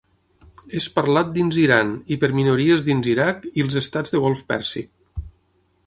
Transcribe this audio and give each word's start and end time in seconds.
És 0.79 0.85
parlat 0.95 1.29
dins 1.35 1.59
Iran 1.65 1.91
i 2.15 2.17
per 2.23 2.31
minories 2.39 2.83
dins 2.89 3.11
Iraq 3.13 3.47
i 3.53 3.67
els 3.67 3.79
estats 3.83 4.17
de 4.17 4.23
Golf 4.25 4.43
Pèrsic. 4.55 5.25